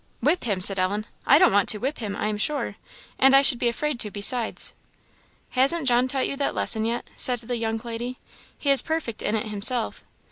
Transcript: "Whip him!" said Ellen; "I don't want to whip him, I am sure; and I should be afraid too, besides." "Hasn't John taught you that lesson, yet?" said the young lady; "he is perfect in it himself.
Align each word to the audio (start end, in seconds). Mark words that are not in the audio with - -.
"Whip 0.19 0.45
him!" 0.45 0.61
said 0.61 0.79
Ellen; 0.79 1.05
"I 1.27 1.37
don't 1.37 1.51
want 1.51 1.69
to 1.69 1.77
whip 1.77 1.99
him, 1.99 2.15
I 2.15 2.25
am 2.25 2.37
sure; 2.39 2.75
and 3.19 3.35
I 3.35 3.43
should 3.43 3.59
be 3.59 3.67
afraid 3.67 3.99
too, 3.99 4.09
besides." 4.09 4.73
"Hasn't 5.51 5.87
John 5.87 6.07
taught 6.07 6.27
you 6.27 6.35
that 6.37 6.55
lesson, 6.55 6.85
yet?" 6.85 7.07
said 7.15 7.37
the 7.41 7.55
young 7.55 7.77
lady; 7.83 8.17
"he 8.57 8.71
is 8.71 8.81
perfect 8.81 9.21
in 9.21 9.35
it 9.35 9.45
himself. 9.49 10.03